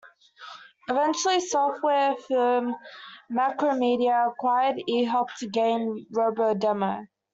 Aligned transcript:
Eventually, 0.89 1.39
software 1.39 2.15
firm 2.15 2.73
Macromedia 3.31 4.31
acquired 4.31 4.81
eHelp 4.89 5.27
to 5.37 5.47
gain 5.47 6.07
RoboDemo. 6.11 7.05